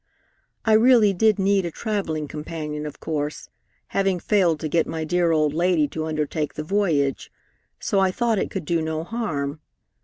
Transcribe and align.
"I 0.65 0.73
really 0.73 1.13
did 1.13 1.37
need 1.37 1.63
a 1.63 1.69
travelling 1.69 2.27
companion, 2.27 2.87
of 2.87 2.99
course, 2.99 3.49
having 3.89 4.19
failed 4.19 4.59
to 4.61 4.67
get 4.67 4.87
my 4.87 5.03
dear 5.03 5.31
old 5.31 5.53
lady 5.53 5.87
to 5.89 6.07
undertake 6.07 6.55
the 6.55 6.63
voyage, 6.63 7.31
so 7.79 7.99
I 7.99 8.09
thought 8.09 8.39
it 8.39 8.49
could 8.49 8.65
do 8.65 8.81
no 8.81 9.03
harm. 9.03 9.59